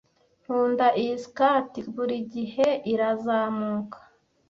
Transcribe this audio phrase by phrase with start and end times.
[0.43, 1.71] nkunda iyi skirt.
[1.93, 3.97] Buri gihe irazamuka.